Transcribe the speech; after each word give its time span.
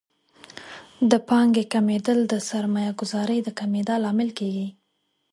د 1.11 1.13
پانګې 1.27 1.63
کمیدل 1.73 2.19
د 2.27 2.33
سرمایه 2.49 2.91
ګذارۍ 2.99 3.39
د 3.43 3.49
کمیدا 3.59 3.95
لامل 4.03 4.29
کیږي. 4.39 4.67